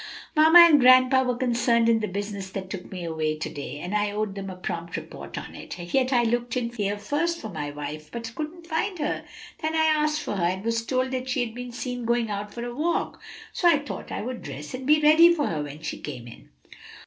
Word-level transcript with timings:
"Mamma 0.35 0.57
and 0.61 0.79
grandpa 0.79 1.21
were 1.21 1.37
concerned 1.37 1.87
in 1.87 1.99
the 1.99 2.07
business 2.07 2.49
that 2.49 2.71
took 2.71 2.91
me 2.91 3.03
away 3.03 3.37
to 3.37 3.49
day, 3.51 3.77
and 3.77 3.93
I 3.93 4.09
owed 4.11 4.33
them 4.33 4.49
a 4.49 4.55
prompt 4.55 4.97
report 4.97 5.37
upon 5.37 5.53
it; 5.53 5.77
yet 5.93 6.11
I 6.11 6.23
looked 6.23 6.57
in 6.57 6.71
here 6.73 6.97
first 6.97 7.39
for 7.39 7.49
my 7.49 7.69
wife, 7.69 8.09
but 8.11 8.33
couldn't 8.33 8.65
find 8.65 8.97
her; 8.97 9.23
then 9.61 9.75
I 9.75 9.85
asked 9.85 10.21
for 10.21 10.37
her, 10.37 10.43
and 10.43 10.65
was 10.65 10.83
told 10.87 11.11
that 11.11 11.29
she 11.29 11.41
had 11.41 11.53
been 11.53 11.71
seen 11.71 12.05
going 12.05 12.31
out 12.31 12.51
for 12.51 12.65
a 12.65 12.73
walk. 12.73 13.21
So 13.53 13.67
I 13.67 13.77
thought 13.77 14.11
I 14.11 14.23
would 14.23 14.41
dress 14.41 14.73
and 14.73 14.87
be 14.87 14.99
ready 14.99 15.31
for 15.35 15.45
her 15.45 15.61
when 15.61 15.83
she 15.83 15.99
came 15.99 16.27
in." 16.27 16.49